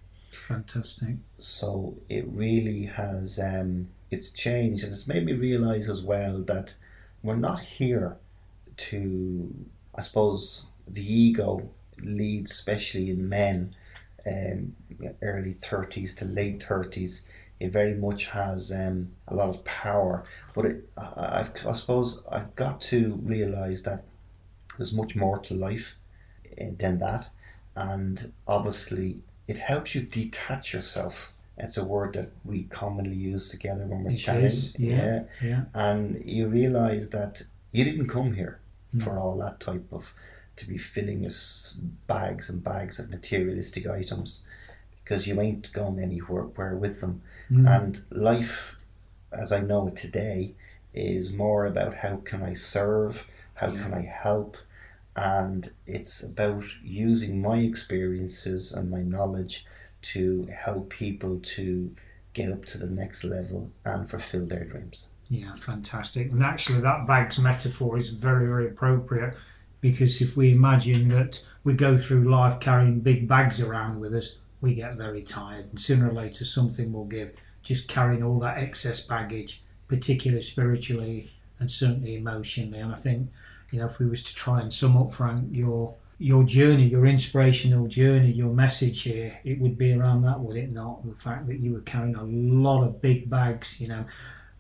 Fantastic. 0.48 1.18
So 1.40 1.98
it 2.08 2.26
really 2.26 2.86
has, 2.86 3.38
um, 3.38 3.90
it's 4.10 4.32
changed, 4.32 4.86
and 4.86 4.94
it's 4.94 5.06
made 5.06 5.26
me 5.26 5.34
realize 5.34 5.90
as 5.90 6.02
well 6.02 6.42
that 6.44 6.76
we're 7.22 7.36
not 7.36 7.60
here 7.60 8.16
to, 8.78 9.54
I 9.94 10.02
suppose, 10.02 10.68
the 10.88 11.04
ego 11.04 11.70
leads, 12.02 12.52
especially 12.52 13.10
in 13.10 13.28
men, 13.28 13.76
um, 14.26 14.78
early 15.22 15.54
30s 15.54 16.16
to 16.16 16.26
late 16.26 16.60
30s. 16.60 17.24
It 17.60 17.74
very 17.74 17.96
much 17.96 18.28
has 18.28 18.72
um, 18.72 19.12
a 19.28 19.36
lot 19.36 19.50
of 19.50 19.66
power, 19.66 20.24
but 20.56 20.64
it, 20.64 20.90
I, 20.96 21.46
I 21.66 21.74
suppose 21.74 22.22
I've 22.32 22.56
got 22.56 22.80
to 22.82 23.20
realize 23.22 23.84
that 23.84 24.06
there's 24.78 24.96
much 24.96 25.14
more 25.14 25.40
to 25.40 25.54
life 25.54 25.98
eh, 26.58 26.70
than 26.78 27.00
that, 27.00 27.32
and 27.76 28.32
obviously 28.48 29.24
it 29.48 29.58
helps 29.58 29.96
you 29.96 30.02
detach 30.02 30.74
yourself. 30.74 31.32
It's 31.58 31.78
a 31.78 31.84
word 31.84 32.14
that 32.14 32.32
we 32.46 32.64
commonly 32.64 33.16
use 33.16 33.50
together 33.50 33.86
when 33.86 34.04
we're 34.04 34.12
It 34.12 34.18
chatting. 34.18 34.46
is, 34.46 34.76
yeah, 34.78 35.24
yeah. 35.42 35.64
And 35.74 36.22
you 36.26 36.48
realize 36.48 37.10
that 37.12 37.44
you 37.72 37.84
didn't 37.84 38.08
come 38.10 38.34
here 38.34 38.60
No. 38.94 39.06
for 39.06 39.18
all 39.20 39.38
that 39.38 39.60
type 39.60 39.88
of 39.92 40.14
to 40.58 40.68
be 40.68 40.78
filling 40.78 41.26
us 41.26 41.78
bags 42.08 42.50
and 42.50 42.64
bags 42.64 43.00
of 43.00 43.10
materialistic 43.10 43.88
items 43.88 44.44
because 45.04 45.26
you 45.28 45.40
ain't 45.42 45.72
gone 45.74 46.00
anywhere 46.00 46.44
where 46.44 46.76
with 46.76 47.02
them. 47.02 47.22
Mm. 47.50 47.68
And 47.76 48.02
life, 48.12 48.76
as 49.32 49.52
I 49.52 49.62
know 49.62 49.88
it 49.88 49.96
today, 49.96 50.54
is 50.94 51.32
more 51.32 51.66
about 51.66 51.96
how 51.96 52.18
can 52.18 52.42
I 52.44 52.54
serve, 52.54 53.26
how 53.56 53.72
Yeah. 53.72 53.82
can 53.84 53.94
I 53.94 54.04
help, 54.06 54.58
and 55.18 55.72
it's 55.88 56.22
about 56.22 56.64
using 56.84 57.42
my 57.42 57.58
experiences 57.58 58.72
and 58.72 58.92
my 58.92 59.02
knowledge 59.02 59.66
to 60.04 60.46
help 60.46 60.90
people 60.90 61.40
to 61.42 61.94
get 62.34 62.52
up 62.52 62.64
to 62.66 62.78
the 62.78 62.86
next 62.86 63.24
level 63.24 63.72
and 63.84 64.08
fulfill 64.08 64.46
their 64.46 64.64
dreams. 64.64 65.08
Yeah, 65.28 65.56
fantastic. 65.56 66.32
And 66.32 66.44
actually, 66.44 66.82
that 66.82 67.08
bags 67.08 67.40
metaphor 67.40 67.98
is 67.98 68.10
very, 68.10 68.46
very 68.46 68.68
appropriate 68.68 69.36
because 69.82 70.22
if 70.22 70.38
we 70.38 70.52
imagine 70.52 71.10
that 71.10 71.44
we 71.64 71.74
go 71.74 71.98
through 71.98 72.30
life 72.30 72.60
carrying 72.60 73.00
big 73.00 73.28
bags 73.28 73.60
around 73.60 74.00
with 74.00 74.14
us, 74.14 74.38
we 74.62 74.76
get 74.76 74.96
very 74.96 75.24
tired, 75.24 75.66
and 75.70 75.80
sooner 75.80 76.10
or 76.10 76.14
later, 76.14 76.46
something 76.46 76.94
will 76.94 77.06
give. 77.06 77.32
Just 77.64 77.88
carrying 77.88 78.24
all 78.24 78.40
that 78.40 78.58
excess 78.58 79.02
baggage, 79.02 79.62
particularly 79.88 80.42
spiritually 80.42 81.32
and 81.60 81.70
certainly 81.70 82.16
emotionally. 82.16 82.80
And 82.80 82.92
I 82.92 82.96
think, 82.96 83.30
you 83.72 83.80
know, 83.80 83.86
if 83.86 84.00
we 84.00 84.06
was 84.06 84.24
to 84.24 84.36
try 84.36 84.62
and 84.62 84.74
sum 84.74 84.98
up, 84.98 85.12
Frank, 85.12 85.50
your 85.52 85.96
your 86.20 86.44
journey, 86.44 86.88
your 86.88 87.06
inspirational 87.06 87.88
journey, 87.88 88.32
your 88.32 88.50
message 88.50 89.04
here, 89.04 89.40
it 89.44 89.60
would 89.60 89.78
be 89.78 89.94
around 89.94 90.24
that, 90.24 90.40
would 90.40 90.58
it 90.58 90.72
not? 90.72 91.06
The 91.08 91.16
fact 91.16 91.48
that 91.48 91.60
you 91.60 91.74
were 91.74 91.82
carrying 91.82 92.16
a 92.16 92.24
lot 92.24 92.84
of 92.84 93.02
big 93.02 93.30
bags, 93.30 93.80
you 93.80 93.88
know, 93.88 94.06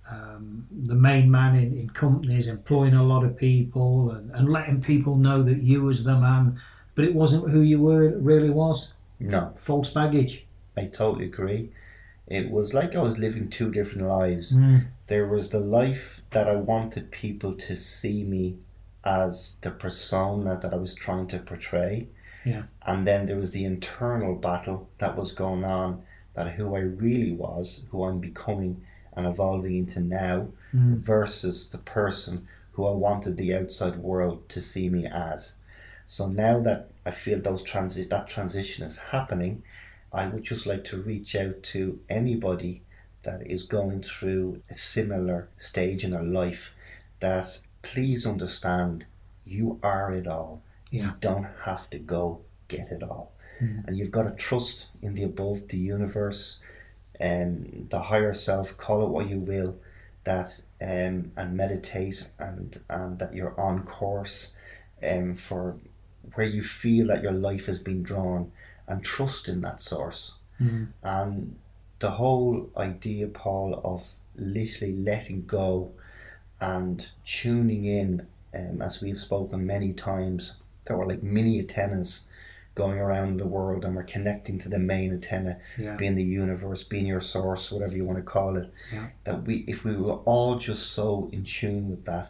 um, 0.09 0.67
the 0.71 0.95
main 0.95 1.29
man 1.31 1.55
in, 1.55 1.77
in 1.77 1.89
companies, 1.89 2.47
employing 2.47 2.93
a 2.93 3.03
lot 3.03 3.23
of 3.23 3.35
people 3.35 4.11
and, 4.11 4.31
and 4.31 4.49
letting 4.49 4.81
people 4.81 5.15
know 5.15 5.41
that 5.43 5.63
you 5.63 5.81
was 5.81 6.03
the 6.03 6.15
man, 6.15 6.61
but 6.95 7.05
it 7.05 7.15
wasn't 7.15 7.49
who 7.49 7.61
you 7.61 7.81
were, 7.81 8.03
it 8.03 8.17
really 8.17 8.51
was. 8.51 8.93
No, 9.19 9.53
False 9.55 9.91
baggage. 9.91 10.45
I 10.77 10.85
totally 10.85 11.25
agree. 11.25 11.71
It 12.27 12.51
was 12.51 12.73
like 12.73 12.95
I 12.95 13.01
was 13.01 13.17
living 13.17 13.49
two 13.49 13.71
different 13.71 14.07
lives. 14.07 14.55
Mm. 14.55 14.87
There 15.07 15.25
was 15.25 15.49
the 15.49 15.59
life 15.59 16.21
that 16.31 16.47
I 16.47 16.55
wanted 16.55 17.09
people 17.09 17.55
to 17.55 17.75
see 17.75 18.23
me 18.23 18.57
as 19.07 19.57
the 19.61 19.71
persona 19.71 20.57
that 20.61 20.73
I 20.73 20.77
was 20.77 20.93
trying 20.95 21.27
to 21.27 21.39
portray. 21.39 22.07
Yeah. 22.45 22.63
And 22.85 23.07
then 23.07 23.25
there 23.25 23.37
was 23.37 23.51
the 23.51 23.65
internal 23.65 24.35
battle 24.35 24.89
that 24.97 25.15
was 25.17 25.31
going 25.31 25.63
on 25.63 26.03
that 26.33 26.53
who 26.55 26.75
I 26.75 26.79
really 26.79 27.31
was, 27.31 27.81
who 27.91 28.03
I'm 28.03 28.19
becoming 28.19 28.81
and 29.15 29.25
evolving 29.25 29.75
into 29.77 29.99
now, 29.99 30.47
Mm. 30.75 30.97
versus 30.97 31.69
the 31.69 31.77
person 31.77 32.45
who 32.73 32.85
I 32.85 32.91
wanted 32.91 33.37
the 33.37 33.55
outside 33.55 33.95
world 33.95 34.49
to 34.49 34.59
see 34.61 34.89
me 34.89 35.07
as. 35.07 35.55
So 36.05 36.27
now 36.27 36.59
that 36.67 36.89
I 37.05 37.11
feel 37.11 37.39
those 37.41 37.63
transi- 37.63 38.09
that 38.09 38.27
transition 38.27 38.85
is 38.85 38.97
happening, 39.15 39.63
I 40.11 40.27
would 40.27 40.43
just 40.43 40.65
like 40.65 40.83
to 40.85 41.01
reach 41.01 41.35
out 41.35 41.63
to 41.73 41.99
anybody 42.09 42.81
that 43.23 43.39
is 43.47 43.63
going 43.63 44.01
through 44.03 44.61
a 44.69 44.75
similar 44.75 45.47
stage 45.57 46.03
in 46.03 46.11
their 46.11 46.23
life 46.41 46.71
that 47.21 47.57
please 47.93 48.25
understand 48.25 49.05
you 49.45 49.79
are 49.81 50.11
it 50.11 50.27
all. 50.27 50.61
Yeah. 50.91 51.03
You 51.03 51.13
don't 51.19 51.47
have 51.63 51.89
to 51.91 51.99
go 51.99 52.41
get 52.67 52.91
it 52.91 53.03
all. 53.03 53.31
And 53.59 53.97
you've 53.97 54.11
got 54.11 54.23
to 54.23 54.31
trust 54.31 54.87
in 55.01 55.15
the 55.15 55.23
above, 55.23 55.67
the 55.69 55.77
universe, 55.77 56.59
and 57.19 57.87
the 57.89 58.03
higher 58.03 58.35
self, 58.35 58.77
call 58.77 59.03
it 59.03 59.09
what 59.09 59.27
you 59.27 59.39
will, 59.39 59.75
that 60.25 60.61
um, 60.81 61.31
and 61.35 61.55
meditate 61.55 62.27
and 62.37 62.79
and 62.89 63.17
that 63.17 63.33
you're 63.33 63.59
on 63.59 63.83
course 63.83 64.53
um, 65.01 65.33
for 65.33 65.77
where 66.35 66.45
you 66.45 66.61
feel 66.61 67.07
that 67.07 67.23
your 67.23 67.31
life 67.31 67.65
has 67.65 67.79
been 67.79 68.03
drawn 68.03 68.51
and 68.87 69.03
trust 69.03 69.47
in 69.47 69.61
that 69.61 69.81
source. 69.81 70.35
Mm. 70.61 70.89
And 71.01 71.55
the 71.99 72.11
whole 72.11 72.69
idea, 72.77 73.27
Paul, 73.27 73.81
of 73.83 74.13
literally 74.35 74.95
letting 74.95 75.45
go 75.45 75.93
and 76.59 77.09
tuning 77.25 77.85
in, 77.85 78.27
um, 78.53 78.81
as 78.81 79.01
we've 79.01 79.17
spoken 79.17 79.65
many 79.65 79.93
times, 79.93 80.57
there 80.85 80.97
were 80.97 81.05
like 81.05 81.23
mini 81.23 81.59
antennas 81.59 82.27
going 82.75 82.99
around 82.99 83.39
the 83.39 83.47
world, 83.47 83.83
and 83.83 83.95
we're 83.95 84.03
connecting 84.03 84.59
to 84.59 84.69
the 84.69 84.77
main 84.79 85.11
antenna, 85.11 85.57
Yeah. 85.79 85.95
being 85.95 86.15
the 86.15 86.23
universe, 86.23 86.83
being 86.83 87.07
your 87.07 87.21
source, 87.21 87.71
whatever 87.71 87.95
you 87.95 88.05
want 88.05 88.19
to 88.19 88.23
call 88.23 88.55
it. 88.55 88.71
Yeah. 88.93 89.07
That 89.23 89.43
we, 89.47 89.65
if 89.67 89.83
we 89.83 89.95
were 89.95 90.17
all 90.25 90.57
just 90.59 90.91
so 90.91 91.27
in 91.31 91.43
tune 91.43 91.89
with 91.89 92.05
that, 92.05 92.29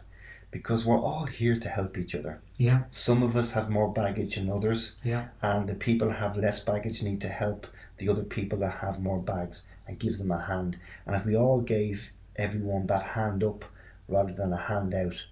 because 0.50 0.86
we're 0.86 0.98
all 0.98 1.26
here 1.26 1.54
to 1.56 1.68
help 1.68 1.98
each 1.98 2.14
other. 2.14 2.40
Yeah. 2.56 2.84
Some 2.90 3.22
of 3.22 3.36
us 3.36 3.52
have 3.52 3.68
more 3.68 3.92
baggage 3.92 4.36
than 4.36 4.48
others, 4.48 4.96
Yeah. 5.04 5.28
and 5.42 5.68
the 5.68 5.74
people 5.74 6.10
have 6.12 6.36
less 6.38 6.60
baggage 6.60 7.02
need 7.02 7.20
to 7.20 7.28
help 7.28 7.66
the 7.98 8.08
other 8.08 8.22
people 8.22 8.58
that 8.60 8.76
have 8.76 9.00
more 9.02 9.20
bags 9.22 9.66
and 9.86 9.98
give 9.98 10.16
them 10.16 10.30
a 10.30 10.40
hand. 10.40 10.78
And 11.06 11.14
if 11.14 11.26
we 11.26 11.36
all 11.36 11.60
gave 11.60 12.10
everyone 12.36 12.86
that 12.86 13.02
hand 13.02 13.44
up 13.44 13.66
rather 14.08 14.32
than 14.32 14.52
a 14.52 14.56
handout, 14.56 15.24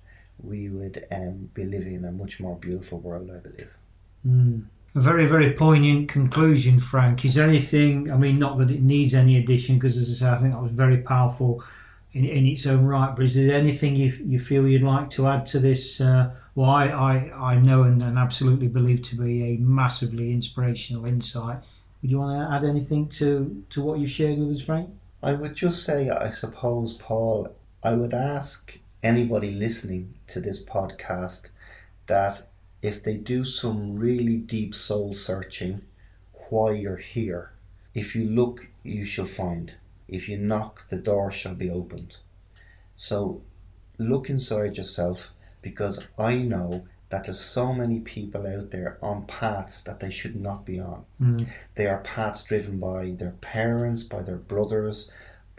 we 0.43 0.69
would 0.69 1.07
um, 1.11 1.51
be 1.55 1.65
living 1.65 1.95
in 1.95 2.05
a 2.05 2.13
much 2.13 2.39
more 2.41 2.57
beautiful 2.57 2.99
world, 2.99 3.31
I 3.35 3.39
believe. 3.39 3.71
Mm. 4.27 4.65
A 4.95 5.01
very, 5.01 5.27
very 5.27 5.53
poignant 5.53 6.09
conclusion, 6.09 6.79
Frank. 6.79 7.25
Is 7.25 7.35
there 7.35 7.49
anything, 7.49 8.11
I 8.11 8.17
mean, 8.17 8.39
not 8.39 8.57
that 8.59 8.71
it 8.71 8.83
needs 8.83 9.13
any 9.15 9.37
addition, 9.37 9.77
because 9.77 9.97
as 9.97 10.11
I 10.11 10.27
say, 10.27 10.33
I 10.33 10.39
think 10.39 10.53
that 10.53 10.63
was 10.63 10.73
very 10.73 10.99
powerful 10.99 11.63
in, 12.13 12.25
in 12.25 12.47
its 12.47 12.67
own 12.67 12.85
right, 12.87 13.15
but 13.15 13.27
is 13.27 13.35
there 13.35 13.53
anything 13.53 13.95
you, 13.95 14.11
you 14.25 14.39
feel 14.39 14.67
you'd 14.67 14.83
like 14.83 15.11
to 15.11 15.29
add 15.29 15.45
to 15.47 15.59
this? 15.59 16.01
Uh, 16.01 16.31
well, 16.55 16.71
I, 16.71 16.87
I, 16.87 17.53
I 17.53 17.59
know 17.59 17.83
and, 17.83 18.03
and 18.03 18.19
absolutely 18.19 18.69
believe 18.69 19.03
to 19.03 19.17
be 19.17 19.43
a 19.43 19.57
massively 19.59 20.33
inspirational 20.33 21.05
insight. 21.05 21.59
Would 22.01 22.11
you 22.11 22.19
want 22.19 22.41
to 22.41 22.55
add 22.55 22.65
anything 22.65 23.09
to, 23.09 23.65
to 23.69 23.83
what 23.83 23.99
you've 23.99 24.11
shared 24.11 24.39
with 24.39 24.57
us, 24.57 24.63
Frank? 24.63 24.89
I 25.23 25.35
would 25.35 25.55
just 25.55 25.85
say, 25.85 26.09
I 26.09 26.31
suppose, 26.31 26.95
Paul, 26.95 27.55
I 27.87 27.93
would 27.93 28.13
ask 28.13 28.81
anybody 29.01 29.53
listening 29.53 30.15
to 30.27 30.41
this 30.41 30.61
podcast 30.61 31.43
that 32.09 32.49
if 32.83 33.01
they 33.01 33.17
do 33.17 33.45
some 33.45 33.95
really 33.95 34.39
deep 34.39 34.75
soul 34.75 35.15
searching 35.15 35.83
why 36.51 36.73
you're 36.73 36.97
here, 36.97 37.53
if 37.95 38.17
you 38.17 38.25
look, 38.25 38.71
you 38.83 39.05
shall 39.05 39.27
find. 39.27 39.75
If 40.09 40.29
you 40.29 40.37
knock, 40.37 40.89
the 40.89 40.97
door 40.97 41.31
shall 41.31 41.55
be 41.55 41.71
opened. 41.71 42.17
So 42.97 43.43
look 43.99 44.29
inside 44.29 44.77
yourself 44.77 45.31
because 45.63 46.09
I 46.19 46.39
know 46.39 46.89
that 47.11 47.27
there's 47.27 47.39
so 47.39 47.73
many 47.73 48.01
people 48.01 48.49
out 48.49 48.73
there 48.73 48.99
on 49.01 49.27
paths 49.27 49.81
that 49.83 50.01
they 50.01 50.11
should 50.11 50.35
not 50.35 50.67
be 50.67 50.81
on. 50.81 51.05
Mm. 51.23 51.47
They 51.77 51.87
are 51.87 52.01
paths 52.01 52.43
driven 52.43 52.81
by 52.81 53.15
their 53.17 53.37
parents, 53.41 54.03
by 54.03 54.23
their 54.23 54.39
brothers, 54.39 55.09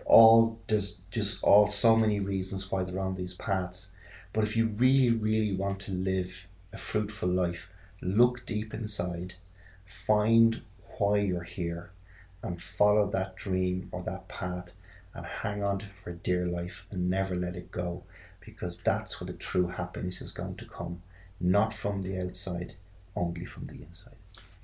all 0.07 0.59
there's 0.67 0.99
just 1.11 1.43
all 1.43 1.67
so 1.67 1.95
many 1.95 2.19
reasons 2.19 2.71
why 2.71 2.83
they're 2.83 2.99
on 2.99 3.15
these 3.15 3.33
paths. 3.33 3.91
But 4.33 4.43
if 4.43 4.55
you 4.55 4.67
really, 4.67 5.11
really 5.11 5.53
want 5.53 5.79
to 5.81 5.91
live 5.91 6.47
a 6.71 6.77
fruitful 6.77 7.29
life, 7.29 7.69
look 8.01 8.45
deep 8.45 8.73
inside, 8.73 9.35
find 9.85 10.61
why 10.97 11.17
you're 11.17 11.43
here, 11.43 11.91
and 12.41 12.61
follow 12.61 13.09
that 13.09 13.35
dream 13.35 13.89
or 13.91 14.01
that 14.03 14.27
path 14.27 14.73
and 15.13 15.25
hang 15.25 15.63
on 15.63 15.79
to 15.79 15.87
for 16.03 16.11
dear 16.11 16.45
life 16.45 16.85
and 16.91 17.09
never 17.09 17.35
let 17.35 17.55
it 17.55 17.71
go 17.71 18.03
because 18.39 18.81
that's 18.81 19.19
where 19.19 19.25
the 19.25 19.33
true 19.33 19.67
happiness 19.67 20.21
is 20.21 20.31
going 20.31 20.55
to 20.55 20.65
come 20.65 21.01
not 21.39 21.73
from 21.73 22.01
the 22.01 22.19
outside, 22.19 22.73
only 23.15 23.45
from 23.45 23.67
the 23.67 23.81
inside. 23.83 24.16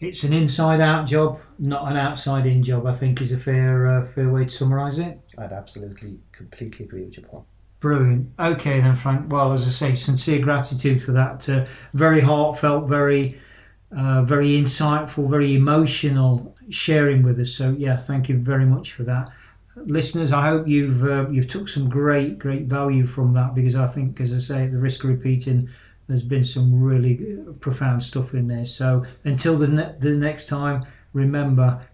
It's 0.03 0.23
an 0.23 0.33
inside 0.33 0.81
out 0.81 1.07
job, 1.07 1.39
not 1.57 1.89
an 1.89 1.97
outside 1.97 2.45
in 2.45 2.63
job, 2.63 2.85
I 2.85 2.91
think 2.91 3.21
is 3.21 3.31
a 3.31 3.37
fair 3.37 3.87
uh, 3.87 4.05
fair 4.05 4.29
way 4.29 4.45
to 4.45 4.49
summarise 4.49 4.99
it. 4.99 5.19
I'd 5.37 5.53
absolutely, 5.53 6.19
completely 6.31 6.85
agree 6.85 7.05
with 7.05 7.17
you, 7.17 7.23
Paul. 7.23 7.47
Brilliant. 7.79 8.31
Okay, 8.39 8.79
then, 8.79 8.95
Frank. 8.95 9.31
Well, 9.31 9.51
as 9.53 9.67
I 9.67 9.69
say, 9.69 9.95
sincere 9.95 10.39
gratitude 10.39 11.01
for 11.03 11.11
that. 11.11 11.49
Uh, 11.49 11.65
very 11.93 12.21
heartfelt, 12.21 12.87
very, 12.87 13.41
uh, 13.95 14.23
very 14.23 14.51
insightful, 14.51 15.29
very 15.29 15.55
emotional 15.55 16.55
sharing 16.69 17.23
with 17.23 17.39
us. 17.39 17.51
So, 17.51 17.75
yeah, 17.77 17.97
thank 17.97 18.29
you 18.29 18.37
very 18.37 18.65
much 18.65 18.93
for 18.93 19.03
that, 19.03 19.29
listeners. 19.75 20.31
I 20.31 20.43
hope 20.43 20.67
you've 20.67 21.03
uh, 21.03 21.27
you've 21.29 21.49
took 21.49 21.67
some 21.67 21.89
great, 21.89 22.39
great 22.39 22.63
value 22.67 23.05
from 23.05 23.33
that 23.33 23.53
because 23.53 23.75
I 23.75 23.87
think, 23.87 24.21
as 24.21 24.33
I 24.33 24.37
say, 24.37 24.63
at 24.65 24.71
the 24.71 24.77
risk 24.77 25.03
of 25.03 25.09
repeating, 25.09 25.69
there's 26.07 26.23
been 26.23 26.43
some 26.43 26.81
really 26.81 27.37
profound 27.59 28.03
stuff 28.03 28.33
in 28.33 28.47
there. 28.47 28.65
So, 28.65 29.05
until 29.23 29.57
the 29.57 29.67
ne- 29.67 29.95
the 29.99 30.11
next 30.11 30.47
time, 30.47 30.85
remember, 31.13 31.87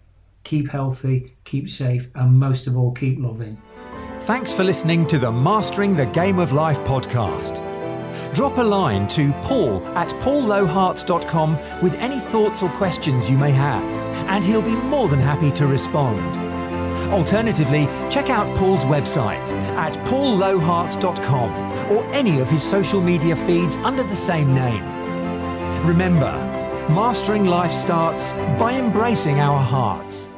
keep 0.44 0.70
healthy, 0.70 1.36
keep 1.44 1.70
safe, 1.70 2.08
and 2.14 2.38
most 2.38 2.66
of 2.66 2.76
all, 2.76 2.92
keep 2.92 3.18
loving. 3.18 3.60
Thanks 4.20 4.52
for 4.52 4.64
listening 4.64 5.06
to 5.08 5.18
the 5.18 5.30
Mastering 5.30 5.96
the 5.96 6.06
Game 6.06 6.38
of 6.38 6.52
Life 6.52 6.78
podcast. 6.80 7.64
Drop 8.34 8.58
a 8.58 8.62
line 8.62 9.08
to 9.08 9.32
paul 9.42 9.84
at 9.96 10.08
paulloharts.com 10.20 11.58
with 11.82 11.94
any 11.94 12.20
thoughts 12.20 12.62
or 12.62 12.68
questions 12.70 13.30
you 13.30 13.36
may 13.36 13.50
have, 13.50 13.82
and 14.28 14.44
he'll 14.44 14.62
be 14.62 14.70
more 14.76 15.08
than 15.08 15.18
happy 15.18 15.50
to 15.52 15.66
respond. 15.66 16.20
Alternatively, 17.12 17.86
check 18.08 18.30
out 18.30 18.46
Paul's 18.56 18.84
website 18.84 19.50
at 19.76 19.94
paulloharts.com 20.06 21.69
or 21.90 22.04
any 22.14 22.40
of 22.40 22.48
his 22.48 22.62
social 22.62 23.00
media 23.00 23.36
feeds 23.46 23.76
under 23.76 24.02
the 24.02 24.16
same 24.16 24.54
name. 24.54 24.82
Remember, 25.86 26.32
mastering 26.90 27.46
life 27.46 27.72
starts 27.72 28.32
by 28.58 28.74
embracing 28.74 29.40
our 29.40 29.58
hearts. 29.58 30.32